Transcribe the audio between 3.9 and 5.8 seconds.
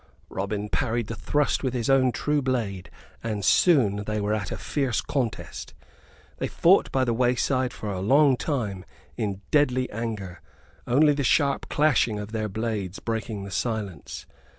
they were at a fierce contest.